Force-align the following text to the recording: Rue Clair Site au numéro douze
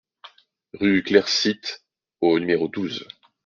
Rue 0.73 1.03
Clair 1.03 1.29
Site 1.29 1.85
au 2.21 2.39
numéro 2.39 2.67
douze 2.67 3.05